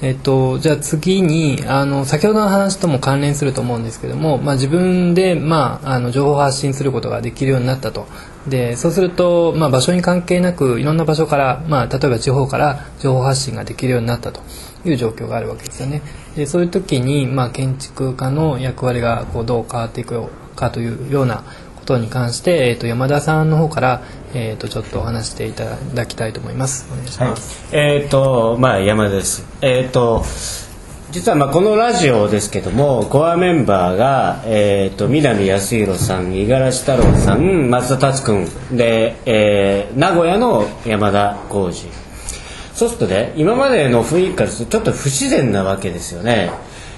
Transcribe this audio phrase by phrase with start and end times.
[0.00, 8.06] えっと、じゃあ次にあの先ほどの話とも関連すると思うんですけども、まあ、自分で、まあ、あの情報発信することができるようになったと。
[8.48, 14.40] でそうすると、まあ、場所に関係なくいろんな場所から、まあ、例えば地方から情報発信ができるようになったと。
[14.84, 16.02] いう状況があるわけですよね。
[16.36, 20.22] でそういう時に、まあ、建築家の役割がこうどう変わっていく
[20.54, 21.44] かというような
[21.88, 24.02] ことに関して、えー、と山田さんの方から、
[24.34, 25.64] えー、とちょっとお話していた
[25.94, 26.86] だきたいと思います。
[26.92, 29.46] お願いします、はい、えっ、ー、とまあ山田です。
[29.62, 30.22] えっ、ー、と
[31.12, 41.90] 実はまあこのラジオですけどもコアメンバーが、えーと、南康弘さん五十嵐太郎さん松田達君で、えー、名古屋の山田浩二
[42.74, 46.50] そうするとね今までの雰囲気からするとちょっと不自然なわけですよね。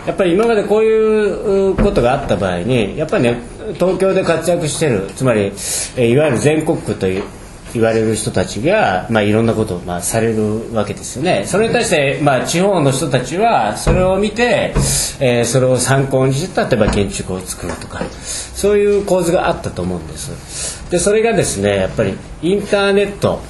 [0.06, 3.38] やっぱり今までこういうことがあった場合にやっぱりね
[3.74, 5.52] 東京で活躍してるつまり
[5.96, 7.24] えいわゆる全国区という
[7.72, 11.44] 言われる人たちが、まあ、いろんなことを、まあ、されるわけですよね。
[11.46, 14.74] それに対して、まあ、地方の人たちはそれを見て、
[15.20, 20.90] えー、それを参考にして例えば建築を作るとかそういう構図があったと思うんです。
[20.90, 23.40] でそれがですねやっぱりインターネット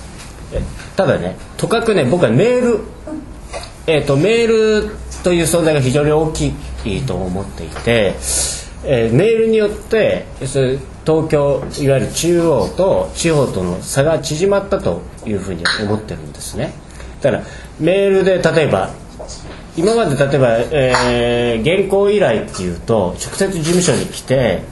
[0.97, 2.81] ただねとかくね僕はメール、
[3.87, 4.91] えーと、メール
[5.22, 6.53] という存在が非常に大き
[6.84, 8.14] いと思っていて、
[8.84, 16.72] えー、メールによって東京いわゆる中央と地方との差が縮まったというふうに思ってるんですね。
[17.20, 17.45] だから
[17.78, 18.91] メールで例えば
[19.77, 24.62] 今まで例えば、えー、原稿依頼っていうと直接事務所に来て、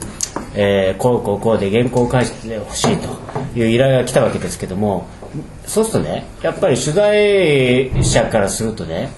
[0.55, 5.07] えー、こうこうこうで原稿を返してほしいという依頼が来たわけですけども
[5.65, 9.09] そうするとねやっぱり取材者からするとね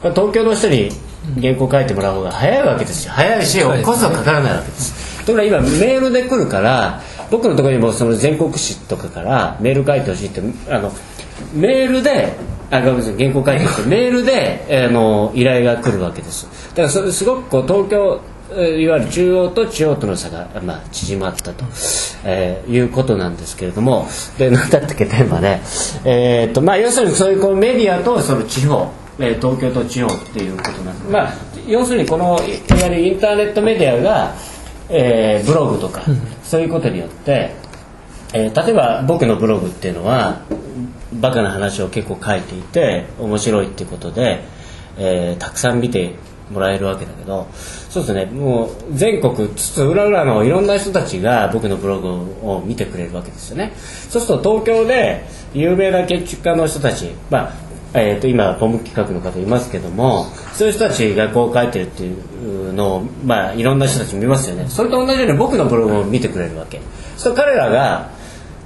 [0.00, 0.90] 東京の人に
[1.40, 3.12] 原稿書いてもらう方が早いわけですよ。
[3.12, 5.20] 早いしコストはかからないわけです。
[5.20, 10.40] ところが今メールで来るから僕のところにもその全国紙とかからメール書いてほしいって
[10.72, 10.92] あの
[11.54, 12.32] メールで
[12.70, 16.48] あごめんなさい原稿書いてほしい メールであの依頼が来るわけです。
[16.70, 18.20] だからそれすごくこう東京
[18.52, 21.64] いわゆる中央と地方との差が、まあ、縮まったと、
[22.24, 24.08] えー、いうことなんですけれども。
[24.38, 25.62] で何だったっけテーマね、
[26.04, 31.06] えーとまあ、要するにそういうこうメディアとその地方え東京と地方っていうことなんで。
[31.06, 31.34] す、まあ、
[31.66, 34.34] 要するにこのいわゆるインターネットメディアが、
[34.88, 36.02] えー、ブログとか、
[36.42, 37.54] そういうことによって、
[38.32, 40.40] えー、例えば僕のブログっていうのは
[41.12, 44.42] バカな話を結構書いていて面白いっていうことで、
[44.98, 46.14] えー、たくさん見て
[46.50, 47.48] もらえるわけだけど
[47.88, 48.26] そうですね。
[48.26, 52.08] もう全国つつ裏裏のいろんな人たちが僕のブログ
[52.48, 53.72] を見てくれるわけですよね。
[53.76, 57.52] そうすると東京で有名な建築家の人たち、まあ、
[57.92, 64.68] えー、と今ポム企画の方いますけどもそういう人たちがこう書いてるっていうのを、まあ、いろんな人たち見ますよね。
[64.68, 66.80] それと同じように僕のブログを見てくれるわけ。
[67.16, 68.10] そう彼らが、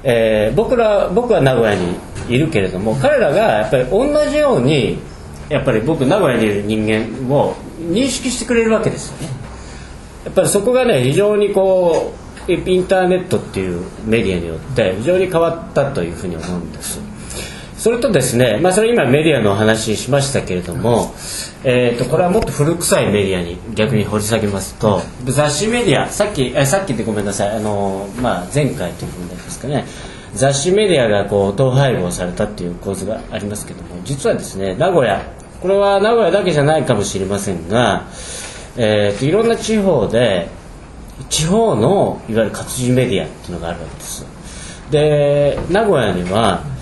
[0.02, 1.96] えー、僕ら僕は名古屋に
[2.28, 4.98] いるけれども彼らがやっぱり同じように
[5.48, 9.28] やっぱり僕名古屋にいる人間を認識してくれるわけですよね。
[10.26, 12.12] やっぱりそこがね非常にこ
[12.46, 17.13] うインターネットっていうメディアによって非常に変わったというふうに思うんです。
[17.84, 21.12] それとですね、まあ、それ今メディアのお話しましたけれども、
[21.64, 29.84] えー、とこれはもっと古臭いメディアに逆に掘り下げますと雑誌メディアさっきえさっきでごめんなさいあの、まあ、前回という問題ですかね。
[30.32, 35.20] 雑誌メディアがこう統廃合されたっていう構図がありますけども実はですね名古屋
[35.60, 38.06] これは名古屋だけじゃないかもしれませんが、
[38.78, 40.48] えー、といろんな地方で
[41.28, 44.26] 地方のいわゆる活字メディアっていうのがあるわけです。
[44.90, 46.72] で名古屋には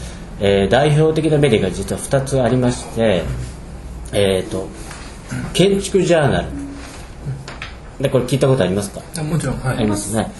[0.44, 3.22] えー、代表的なメディアが実は2つありまして、
[4.12, 4.66] えーと、
[5.54, 6.48] 建築ジャーナル。
[8.00, 9.22] でこれ聞いたことありますか？
[9.22, 10.32] もちろん、はい、ありますね。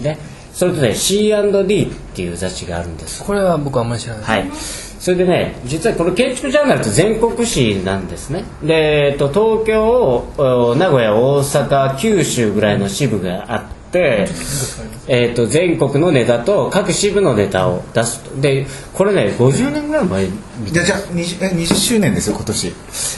[0.00, 0.16] で
[0.54, 3.22] それとね C&D っていう雑誌があるんです。
[3.22, 4.24] これは僕はあんまり知らない。
[4.24, 4.50] はい。
[4.98, 8.44] それでね実はこの建築ジャーナルって全国紙なんですね。
[8.62, 18.40] で、えーと、東京名古屋大阪九州ぐらいの支部があって、えー、と全国のネタと各支部のネタを出すと。
[18.40, 20.26] でこれね50年ぐらい前
[20.66, 22.72] じゃじゃ 20, 20周年ですよ今年。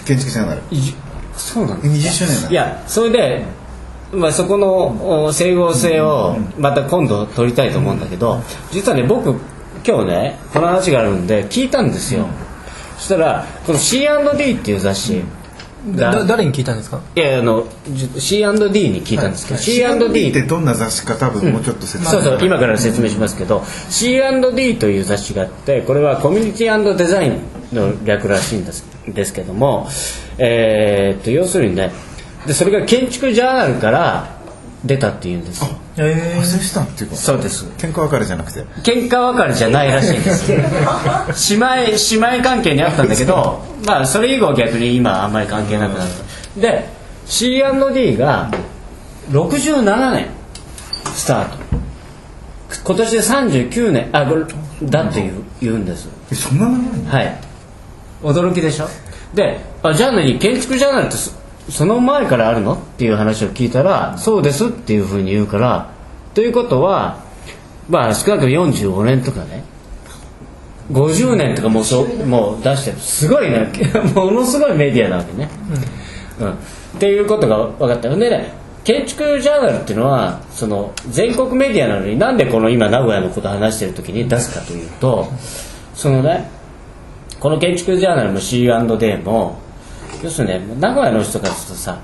[0.07, 0.63] 建築者なら。
[1.37, 3.61] そうなんです20周年いやそれで
[4.13, 8.41] まあ、そこの整合性をまた今度取りたいと思うんだけど
[8.73, 9.31] 実はね僕
[9.87, 12.27] 今日ねこの話があるんで聞いたんですよ、
[12.97, 15.23] そしたらこの C&D っていう雑誌、
[15.87, 17.01] だ誰に聞いたんですか？
[17.17, 17.67] いやあの
[18.19, 27.41] C&D に聞いたんですけど、はい、C&D ってどんな雑誌か多分もうちょっと説明、うん、そうそう今から説明しますけど C&D という雑誌があってこれはコミュニティデザイン
[27.73, 29.89] の略らしいんですですけども、
[30.39, 31.91] えー、っと要するにね
[32.47, 34.39] でそれが建築ジャーナルから
[34.85, 35.65] 出たっていうんです
[36.03, 37.17] えあそうしたっていうか。
[37.17, 37.67] そうです。
[37.79, 38.65] 喧嘩別れじゃなくて。
[38.83, 40.51] 喧嘩別れじゃないらしいんです。
[40.51, 41.67] 姉妹
[42.31, 46.09] 姉妹関係にあったんだけどまあそれ以後逆に今あんまり関係なくなっ
[46.55, 46.61] た。
[46.61, 46.89] で
[47.27, 48.51] C&D が
[49.31, 50.27] 67年
[51.15, 51.57] スタート。
[52.85, 56.09] 今年で39年あだって言う言うんです。
[56.33, 57.11] えそんな長いの？
[57.11, 57.41] はい。
[58.23, 58.89] 驚きでしょ？
[59.35, 61.17] であじゃあ何建築ジャーナルって
[61.67, 62.75] そその前からあるの？
[62.75, 65.91] っていう話を聞いたらそうですっていうふうに言うから
[66.35, 67.23] ということは
[67.89, 69.65] まあ少なくとも45年とかね。
[70.93, 72.99] 50年とかもうそうもう出してる。
[72.99, 73.71] すごいね。
[74.15, 75.49] ものすごいメディアなわけね、
[76.41, 76.51] うん。
[76.51, 76.55] っ
[76.99, 78.09] ていうことが分かった。
[78.09, 85.29] よでね建築ジャーナルっていうのはその全国メディアなのになんでこの今名古屋のことを話してる時に出すかというと
[85.95, 86.49] そのね
[87.39, 89.59] この建築ジャーナルも C&D も
[90.23, 92.01] 要するにね名古屋の人からするとさ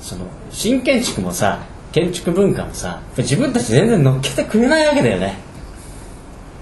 [0.00, 1.60] その新建築もさ
[1.92, 5.38] 建築文化もさ自分たち全然乗っけてくれないわけだよね。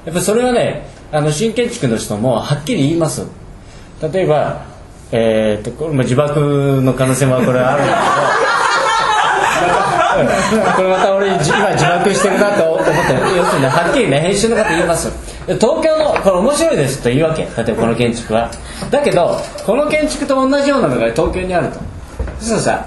[0.05, 3.27] やっぱそれはねあの新建築の人もはっきり言います。
[4.01, 4.67] 例えば
[5.11, 7.99] えー、とこれも自爆の可能性もこれあるんだけ
[8.35, 8.38] ど
[10.77, 12.93] これまた俺今自爆してるなと思って
[13.37, 15.11] 要するにはっきりね編集の方言います
[15.47, 17.43] 東京のこれ面白いですと言うわけ。
[17.43, 18.51] 例えばこの建築は。
[18.91, 21.81] だけどこの建築と同じようなのが東京にあると。
[22.39, 22.87] そしたらさ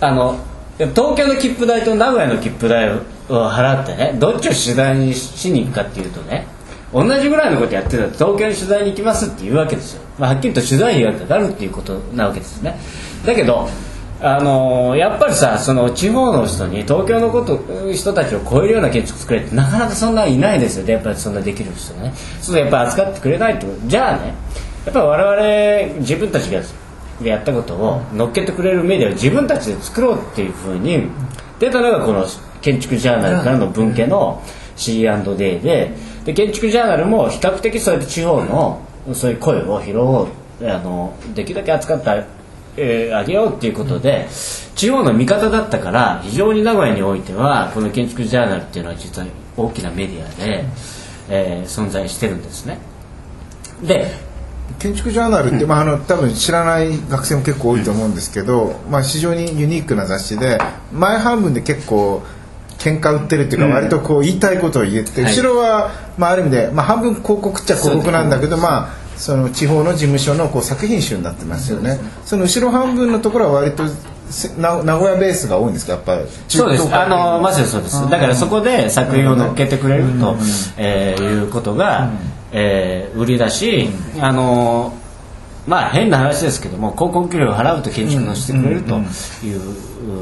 [0.00, 0.38] あの
[0.78, 6.46] 東京の切符代と名古屋の切符代を払ってねどっちを取材にしに行くかっていうとね
[6.92, 12.78] 同じぐらいのことやってたら東京に取材に行きますって言うわけですよ、まあ、はっきりと取材費がかかるっていうことなわけですね。
[13.26, 13.68] だけど
[14.20, 17.60] あのやっぱりさその地方の人に東京のこと
[17.92, 20.94] 人たちを超えるような建築作れってなかなかそんないないですよね。
[20.94, 22.12] やっぱりそんなできる人ね。
[22.40, 23.66] そうやっぱ扱ってくれないと。
[23.86, 24.34] じゃあね
[24.84, 26.60] やっぱ我々自分たちが
[27.22, 31.08] やったことを乗っけてくれるメディアを自分たちで作ろうっていうふうに
[31.58, 32.26] 出たのがこの
[32.60, 34.42] 建築ジャーナルからの文系の
[34.76, 35.92] C&D で
[36.24, 38.82] で建築ジャーナルも比較的そうやって地方の
[39.14, 42.26] そういう声を拾おうあのできるだけ扱ってあ,、
[42.78, 44.28] えーあげようっていうことで
[44.74, 50.64] 地方の味方だったから非常に名古屋においてはこの建築ジャーナルっていうのは実は大きなメディアで、
[51.28, 52.78] えー存在してるんですね。
[53.82, 54.10] で
[54.78, 60.58] 建築ジャーナルって、まあ、あの多分知らない学生も結構多いと思うんですけど、まあ、非常にユニークな雑誌で
[60.92, 62.22] 前半分で結構
[62.78, 65.34] 喧嘩売ってるっていうか、割とこう言いたいことを言って、はい。
[65.34, 71.98] 後ろは、まあ、ある意味で、まあ、半分広告っちゃ広告なんだけど、まあ、その地方の事務所のこう作品集になってますよね。
[72.24, 73.84] その後ろ半分のところは割と
[74.30, 75.92] せな名古屋ベースが多いんですか？
[75.94, 76.94] やっぱりそうです。
[76.94, 78.10] あのまずさにそうです。
[78.10, 80.36] だからそこで作品を乗っけてくれると、
[80.76, 82.10] えーいうことが、
[82.52, 83.88] えー売りだし、
[84.20, 84.92] あの
[85.66, 88.96] まあ変な話ですけども広告料を払うと建築をしてくれると
[89.44, 89.60] いう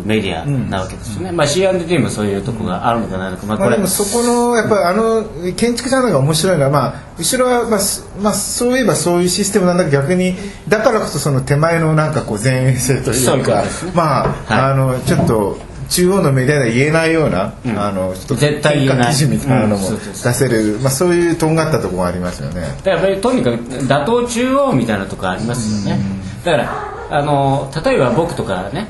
[0.05, 1.33] メディアなわけですよね。
[1.33, 5.25] まあ C&D もそういうとこがあるのかないのか、まあこれまあ、でもそこのやっぱりあの
[5.55, 10.35] 建築ジャーナルが面白いのは、まあ、後ろは、まあすまあ、そういえばそういうシステムなんだけど逆に
[10.69, 13.93] だからこそその手前のなんかこう前衛性といううことですね。
[13.95, 14.73] まあ、はい。
[14.73, 19.13] あのちょっと中央のメディアでは言えないような、あのちょっと絶対言えない。
[19.13, 22.63] 記事みたいなのも出せる、まあ、そういうとんがったところがありますよね。
[22.63, 26.03] だからやっぱりとにかく打倒中央みたいなとこありますよね、
[26.45, 28.89] だからあの例えば僕とかね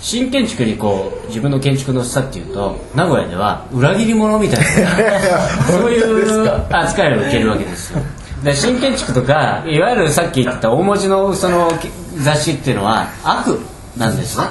[0.00, 4.90] 新建築にこう自分の建築のしたっていうと名古屋では裏切り者みたいな
[5.66, 8.00] そういう扱いを受けるわけですよ。
[8.42, 11.72] で新建築とかいわゆるさっき言った大文字のその
[12.18, 13.58] 雑誌っていうのは悪
[13.96, 14.44] なんですね。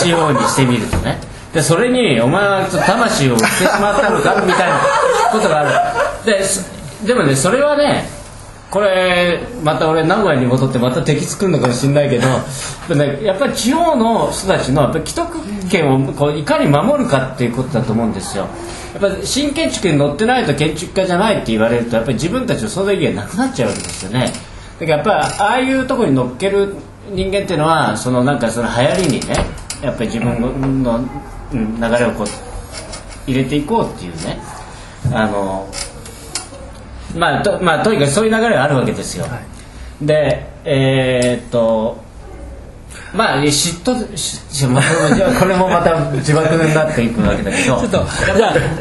[0.00, 1.20] 地方にしてみるとね。
[1.54, 4.80] でそれにお前はちょっと魂を売ってしまったのかみたいな
[5.30, 5.70] ことがある。
[6.24, 6.68] です
[7.04, 8.15] でもねそれはね
[8.70, 12.26] これまた俺名古屋に戻ってまた敵作るのかもしれないけど
[13.22, 15.38] やっぱり地方の人たちの既得
[15.70, 18.48] 権をこういかに守るかっていうことだと思うんですよ。
[19.00, 24.32] やっぱ新建築に乗ってないと建築家じゃないって言われるとやっぱり自分たちの相談意見なくなっちゃうわけですよね。
[24.80, 26.74] だからやっぱああいうところに乗っける
[27.10, 29.36] 人間っていうのはそのなんかその流行りにね
[29.82, 31.00] やっぱり自分の、
[31.52, 34.38] 流れをこう入れていこうっていうね。
[35.12, 35.68] あの
[37.16, 39.26] まあとまあとにかくそういう流れがあるわけですよ、
[40.00, 42.04] でえーっと
[43.14, 47.78] まあ嫉妬ししまあじゃあこれもまた自爆になっていくわけだけど。
[47.78, 48.06] ちょっとやっ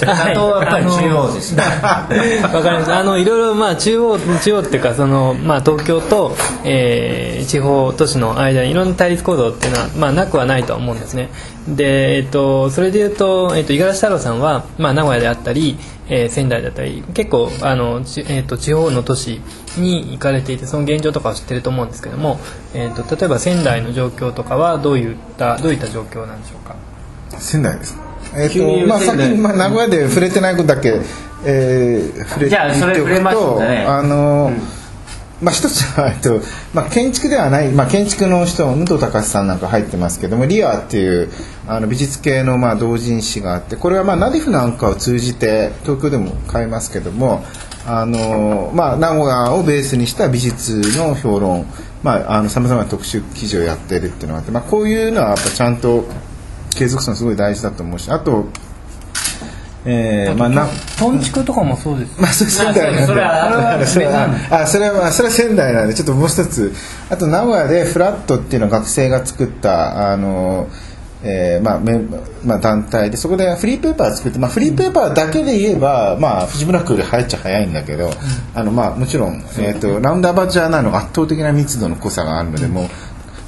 [0.05, 1.63] ぱはいりやっぱり中央ですね。
[1.63, 11.29] わかりますあのいろいろまあ中央中央っていうかそのまあ東京と、えー地方都市の間にいろんな対立構造っていうのはまあなくはないとは思うんですね。
[11.67, 15.77] でえっとそれでいうとえっと五十嵐太郎さんはまあ名古屋であったり、
[16.09, 19.41] えー仙台だったり結構あのちえっと地方の都市
[19.77, 22.39] に行かれていてその現状とかを知ってると思うんですけども
[22.73, 26.75] えっと例えば仙台の状況とかはどういったどういった状況なんでしょうか？
[27.39, 27.97] 仙台です。
[28.35, 30.99] えっ、急にとまあさっき、まあ、名古屋で触れてないことだけ、
[31.45, 33.85] えー、触れじゃあそれ言っておく触れましょうかね。
[33.87, 34.51] あの、
[35.41, 36.39] まあ、一つは、えっと
[36.73, 41.29] まあ、建築ではない、まあ、建築の人武藤隆さんなんか入ってますけどもリアっていう
[41.67, 47.43] あの美術系のまあ同人誌があってこれはまあナディフなんかを通じて東京でも買えますけども
[47.85, 51.65] あの、まあ、名古屋をベースにした美術の評論
[52.03, 56.05] さまざ、まな特集記事をやってるっていうのがあって、まあ、こういうのはやっぱちゃんと
[56.77, 58.45] 継続するのすごい大事だと思うしあと
[59.87, 63.13] えー、まあなトンチクとかもそうですまあ、それ仙台なんで
[64.49, 66.73] あそれはあそれは仙台なんでちょっともう一つ。
[67.09, 70.67] あと名古屋でフラットっていうのを学生が作ったあの
[71.27, 71.99] えーまあめ
[72.43, 78.11] まあ、団体でそこでフリーペーパー作って、まあ、フリーペーパーだけで言えば、まあ、藤村区より早いっちゃ早いんだけど、
[78.53, 82.87] あのまあ、もちろん、えー、とラウンドアバチャーなの圧倒的な密度の濃さがあるので、もう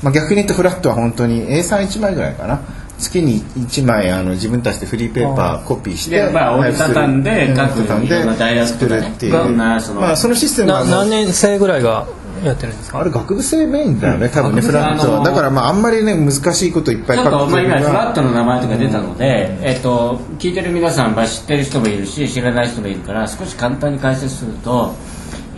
[0.01, 2.61] まあ、逆に言うとフラットは本当に A31 枚ぐらいかな
[2.99, 7.55] 月に1枚あの自分たちでフリーペーパーコピーしてでまあ折りたたんでうん。
[7.55, 9.49] 各いろんな大学とかね作るっていう。
[9.55, 9.93] まあ、そ
[10.27, 12.07] のシステムは何年生ぐらいが
[12.43, 12.99] やってるんですか？
[12.99, 24.93] あれ学部生メインだよね多分ねフラットだからまああんまりね難しいこといっぱいちょっとまあ今フラッはトの名前とか出たので、えっと、聞いてる皆さんは知ってる人もいるし知らない人もいるから少し簡単に解説すると,、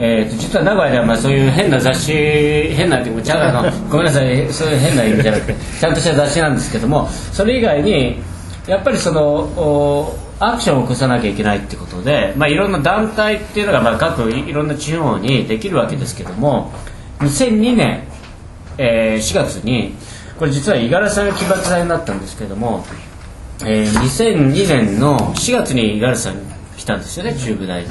[0.02, 2.14] えっと実は名古屋ではまあそういう変な雑誌
[2.74, 3.16] 変なっていう
[3.92, 8.22] ごめんなさいそういう変な意味じゃなくて ちゃんとした雑誌なんですけどもそれ以外に
[8.66, 16.72] やっぱりそのおアクションを起こさなきゃいけないってことで、まあ、いろんな団体っていうのがまあ各いいろんな地方にできるわけですけども
[17.20, 18.04] 2002年
[18.78, 19.96] えー4月に
[20.38, 22.86] これ実は五十嵐さんが起爆剤になったんですけれども、
[23.66, 26.36] えー2002年の4月に五十嵐さん
[26.78, 27.90] 来たんですよね中部大に。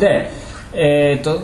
[0.00, 0.41] で
[0.74, 1.40] えっ、と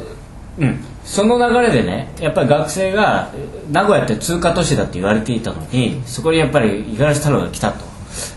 [0.59, 0.85] うん。
[1.05, 3.33] その流れでねやっぱり学生が
[3.71, 7.89] 名古屋って通過都市だって言われていたのにそこにやっぱり五十嵐太郎が来たと。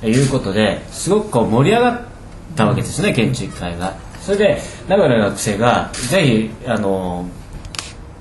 [0.03, 2.01] いうことですごくこう盛り上がっ
[2.55, 3.95] たわけですね建築会が。
[4.21, 7.27] それで名古屋の学生がぜひあの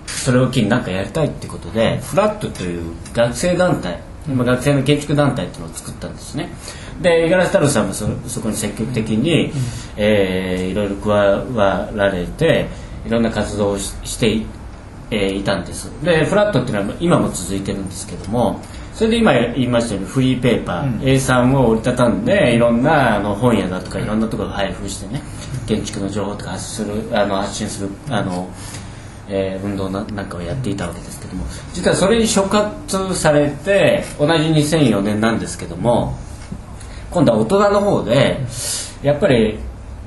[0.07, 6.49] それを機に何かやりたいってことでフラットという学生団体、まあ学生の建築団体っていうのを作ったんですね。
[7.01, 9.53] で五十嵐太郎さんもそそこに積極的に、
[9.97, 12.67] えーいろいろ加わられて
[13.07, 14.47] いろんな活動をししてい,、
[15.11, 15.91] えーいたんです。
[16.05, 18.61] でフラットっていうのは今も続いてるんですけども
[18.95, 25.23] それで今言いましたようにフリーペーパー、A3 を折りたたんでいろんなあの本屋だとかいろんなところを配布してね
[25.67, 28.51] 建築の情報とか発するあの発信するあの
[29.29, 36.15] えー運動ななんかをやっていたわけですけども実はそれに触発されて同じ2004年なんですけども
[37.11, 38.41] 今度は大人の方で
[39.03, 39.59] やっぱり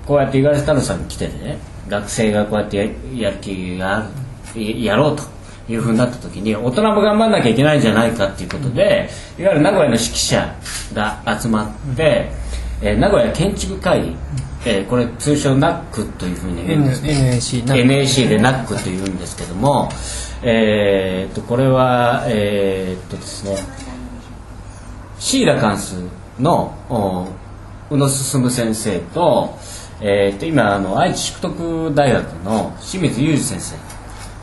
[0.05, 1.57] こうやって五十嵐太郎さんに来てね
[1.89, 4.09] 学生がこうやってややる気が
[4.55, 5.23] ややろうと
[5.71, 10.55] いうふうになった時に大人も頑張んなきゃいけないんじゃないかっていうことでいわゆる名古屋の指揮者
[10.93, 12.31] が集まって、
[12.81, 14.15] えー名古屋建築会議、
[14.65, 17.01] えーこれ通称 NAC というふうに言うんです
[17.59, 19.89] なんか NAC で NAC というんですけども、
[20.43, 23.57] えーっとこれはえーっとですね
[25.19, 25.95] シーラ関数
[26.39, 27.27] のお
[27.93, 29.57] 宇野進先生と,、
[30.01, 33.75] えーっと今あの愛知淑徳大学の清水裕二先生。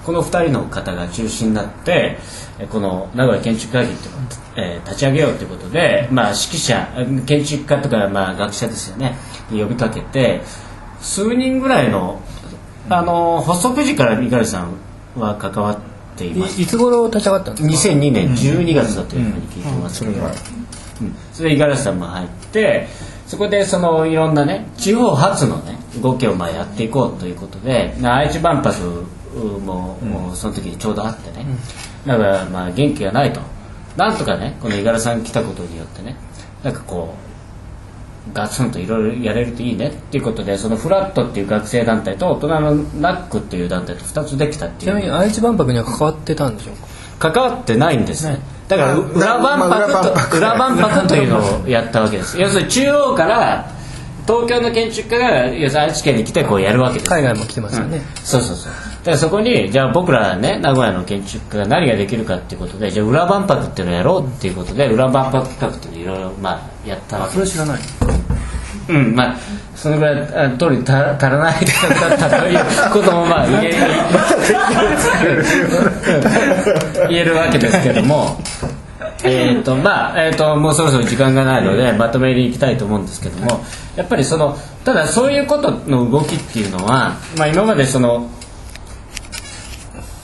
[0.04, 2.18] この2人の方が中心になって
[2.58, 4.22] えーこの名古屋建築会議っていうのを、
[4.56, 6.88] えー立ち上げようということで、まあ、指揮者
[7.26, 9.16] 建築家とか、まあ、学者ですよね。
[9.50, 10.42] に呼びかけて
[11.00, 12.20] 数人ぐらいの
[12.88, 14.72] あの発足時から五十嵐さん
[15.20, 15.78] は関わっ
[16.16, 16.60] ています。
[16.60, 20.30] いいつ頃立ち上がったんですか？2002年12月だというふうに聞いてますけど、うん
[21.32, 22.88] それで五十嵐さんも入って
[23.26, 29.06] そこでそのいろんなね地方発のね動きをまあやっていこうということでな愛知万博
[29.64, 31.46] も,、もうその時にちょうどあってね、
[32.04, 33.40] だからまあ元気がないと。
[33.96, 36.16] なんとかねこの五十嵐さん来たことによってね
[36.62, 37.14] なんかこ
[38.28, 46.76] うガツンといろいろやれるといいねっていうことでそのフラットっていう学生団体と大人のナックっていう団体と2つできたってちなみにいう愛知万博には関わってたんでしょう
[47.18, 47.32] か？
[47.32, 48.38] 関わってないんですね
[48.70, 50.38] だからあ裏万博と博。
[50.38, 52.40] 裏万博というのをやったわけです。
[52.40, 53.68] 要するに中央から
[54.28, 57.10] 東京の建築家が要するに愛知県に来てこうやるわけです。
[57.10, 58.72] 海外も来てますよね、そうそうそう。
[58.72, 67.56] だからそこにじゃあ僕らね名古屋の建築家が何ができるかっていうことでじゃあ裏万博っていうのをやろうっていうことで裏万博企画っていうのをいろいろまあやったわけです。
[67.56, 67.82] それ知らない。
[68.88, 69.36] うんまあ
[69.74, 71.72] そのぐらいあ通り足ら足らないだ
[72.14, 72.58] ったという
[72.92, 73.72] こともまあ言え
[77.10, 78.38] 言えるわけですけども
[79.22, 83.62] えっとまあえっ、ともうそろそろ時間がないのでまとめに行きたいと思うんですけども
[83.96, 88.28] やっぱりそのただそういうことの動きっていうのは、まあ、今までその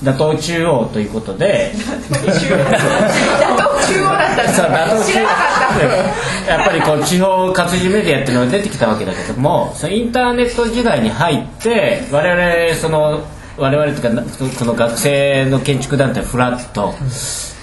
[0.03, 1.73] 打倒中央ということで
[2.11, 6.53] 打倒中央だったんそう打倒だ知らなかった。
[6.53, 13.25] やっぱりこう地方活字メディアっていうのが出てきたわけだけどもそのインターネット時代に入って我々その
[13.59, 14.23] 我々というか
[14.59, 16.95] この学生の建築団体フラット、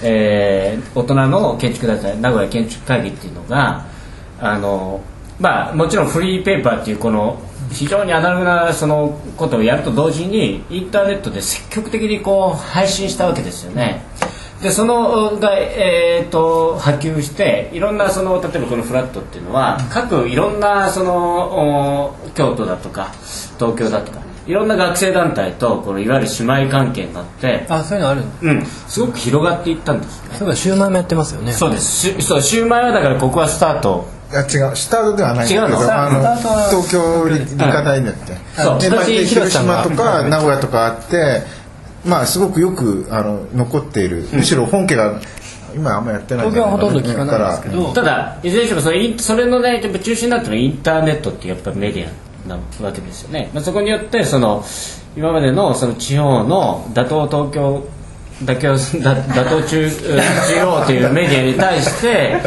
[0.02, 3.86] えー大人の建築団体名古屋建築会議っていうのが
[4.40, 5.02] あの
[5.38, 14.02] まあもちろんフリーペーパーっていうこの非常にアナログなそのことをやると同時にインターネットで積極的にこう配信したわけですよね。
[14.62, 23.12] でそのが、えー、と波及していろんなその例えばこのフラットっていうのは各いろんなその京都だとか
[23.58, 30.36] 東京だとかいろんな学生団体とこのいわゆる姉妹関係になって、あそういうのあるうん、すごく広がっていったんですね。
[30.36, 31.52] そういえばシューマイもやってますよね。
[31.52, 32.10] そうです。
[32.14, 34.06] しそうシューマイはだからここはスタート。
[34.30, 34.76] いや違う。
[34.76, 35.70] スタートではない違うの？
[35.70, 36.20] どあの
[36.70, 38.36] 東京理理科大だって。
[38.56, 41.42] そうでまあで昔広島と広か名古屋とかあって
[42.04, 44.28] まあすごくよくあの残っている。
[44.32, 45.20] むしろ本家が
[45.74, 47.92] 今あんまやってない東京はほとんど聞かだないですけど。
[47.94, 52.10] ただいずれにしてもそれそれのねやっぱ中心になってるのはインターネットっていうやっぱメディア
[52.46, 54.64] なわけですよね、まあ、そこによってその
[55.16, 57.84] 今までのその地方の打倒東京
[58.42, 60.00] 打倒 打打倒中中
[60.58, 62.40] 央というメディアに対して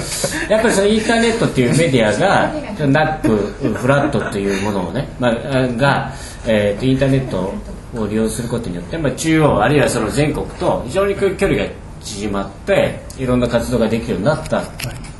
[0.50, 2.52] やっぱりそのインターネットっていうメディアが
[2.88, 3.30] ナック
[3.74, 5.32] フラットっていうものをね、まあ、
[5.78, 6.12] が、
[6.46, 7.54] えーとインターネット
[7.96, 11.66] を利用することによって、まあ、中央あるいはその全国と非常に距離が
[12.02, 14.64] 縮まっていろんな活動ができるようになった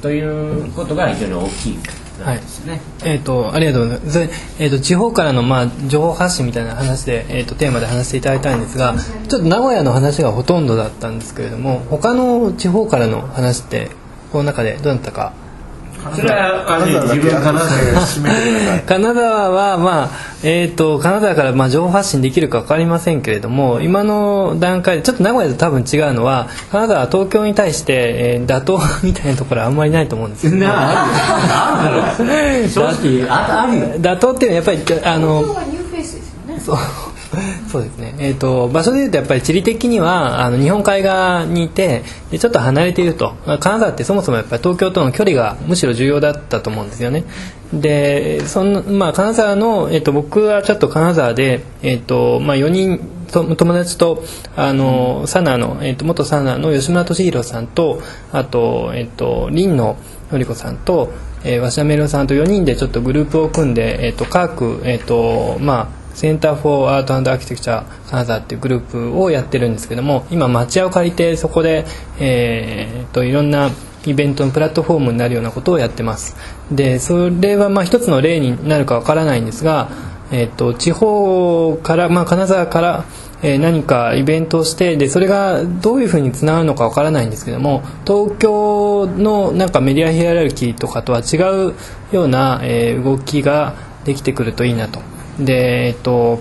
[0.02, 1.80] ということが非常に大きい。
[2.24, 2.82] はいですね。
[3.04, 8.96] えー、とありがとうございますえっ、ー、と地方からの、まあ、情報発信みたいな話で、えー、とテーマで話していただいたんですが
[9.28, 13.92] ちょっと名古屋の話がほとんどだったんですけれども他の地方からの話って
[14.32, 15.34] この中でどうだったか
[16.16, 18.82] それは自分から締めてください。
[18.82, 20.10] 金沢は、まあ
[20.44, 27.94] えー、と金沢からまあ情報発信できるか分かりませんけれども今の段階でちょっと名古屋と多分違うのは金沢は東京に対して、
[28.38, 30.54] えー打倒みたいなところはあんまりないと思うんですよ。
[30.54, 32.24] なあある。
[32.64, 33.88] よ正直ああるよ。
[34.00, 36.60] 打倒っていうのはやっぱりあの今日はニューフェイスですよね。
[36.60, 36.78] そう
[37.72, 43.36] そうですね、えー、と場所でいうとやっぱり地理的にはあの日本海側にいてでちょっと離れていると。
[43.46, 47.24] まあ金沢ってそもそもやっぱり東京との距離がむしろ重要だったと思うんですよね。
[47.74, 53.00] でその、まあ、金沢の、えー、と僕はちょっと金沢で、えーとまあ、4人
[53.32, 54.24] と友達と
[54.56, 59.98] あの、サナの、えー、と元サナの吉村俊弘さんとあと,、えー、と林野
[60.32, 61.12] のり子さんと、
[61.44, 71.86] えー、鷲田メロさんと4人でちょっとグループを組んで、えー、と科学、えーとまあ、センター・フォー・アート・アーキテクチャ金沢っていうグループをやってるんですけども今町屋を借りてそこで、
[72.20, 73.70] えー、といろんな
[74.04, 76.36] イベントのプラットフォームになるようなことをやってます。
[76.72, 79.90] でそれはまあ一つの例になるかわからないんですが、
[80.32, 83.06] えー、と地方から、まあ、金沢から
[83.44, 91.76] えー何かイベントをしてでそれがどういうふうにつながるのかわからないんですけども東京のなんかメディアヒエラルキーとかとは違う
[92.12, 95.02] ような、えー動きができてくるといいなと。
[95.38, 96.40] でえっと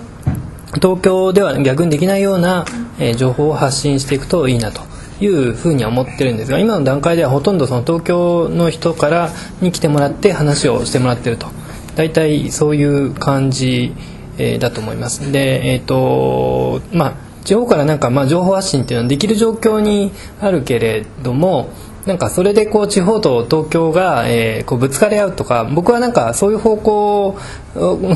[0.81, 2.65] 東京では逆にできないような、
[2.99, 4.81] え情報を発信していくといいなと
[5.19, 9.29] いうふうには思ってるんですが今の段階ではほとんどその東京の人から
[9.61, 11.47] に来てもらって話をしてもらってると
[11.95, 13.93] 大体そういう感じ、
[14.39, 21.69] えだと思いますでえっ、とまあ地方からなんかまあ情報発信っていうのはできる状況にあるけれども
[22.07, 27.37] なんかそれでこう地方と東京が、えーこうぶつかり合うとか僕はなんかそういう方向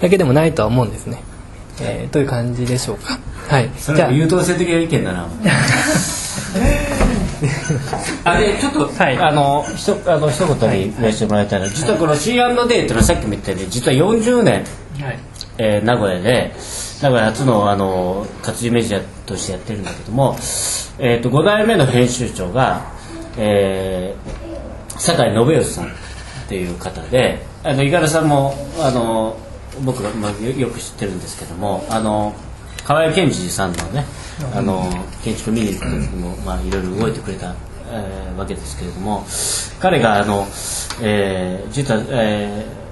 [0.00, 1.22] だけでもないとは思うんですね、
[1.80, 3.18] えーという感じでしょうか。
[3.48, 3.70] はい。
[3.78, 5.28] それは優等生的な意見だな。
[8.24, 9.18] あでちょっと、はい。
[9.18, 14.64] あのひとあの一言に言わせてもらいたいのは、実はこの C&D っていうのはさっきも言ったように実は40年、
[15.00, 15.18] はい。
[15.58, 16.52] えー名古屋で
[17.02, 20.36] 名古屋初のあの活字メディアとしてやってるんだけども、
[20.98, 22.92] えー、と5代目の編集長が、
[23.36, 25.88] えー、酒井信義さんっ
[26.48, 29.36] ていう方であの五十嵐さんもあの
[29.84, 32.34] 僕が、まあ、よく知ってるんですけどもあの
[32.84, 34.04] 河合健二さんのね
[34.54, 34.90] あの
[35.22, 37.54] 建築見に行った時も、まあ、いろいろ動いてくれた、
[37.90, 39.24] えーわけですけれども
[39.78, 40.46] 彼があの、
[41.02, 42.82] えー実は、えー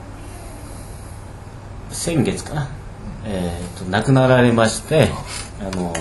[1.92, 2.68] 先月かな、
[3.24, 5.10] えー、と亡くなられまして
[5.60, 5.92] あの、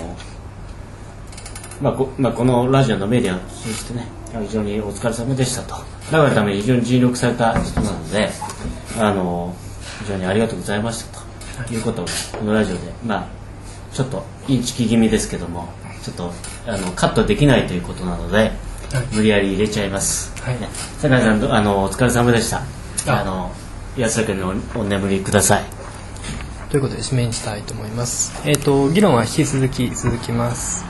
[1.82, 5.74] まあこまあ、このラジオのメディアを通じてね非常にお疲れ様でしたと。
[6.10, 8.30] 名古屋のために非常に尽力された人なので
[8.98, 9.54] あの
[10.00, 11.74] 非常にありがとうございましたと。
[11.74, 12.06] いうことを
[12.38, 13.28] このラジオでまあ
[13.92, 15.68] ちょっとインチキ気味ですけども
[16.02, 16.32] ちょっと
[16.66, 18.52] あのカットできないということなので、
[19.12, 20.60] 無理やり入れちゃいます、はい。
[20.60, 20.68] ね。
[20.98, 22.62] 酒井さんどあのお疲れ様でした。
[23.06, 23.20] あ。
[23.20, 23.52] あの
[23.96, 25.64] 安らかにおお眠りください。
[26.70, 28.40] ということで締めにしたいと思います。
[28.48, 30.89] えっ、と議論は引き続き続きます。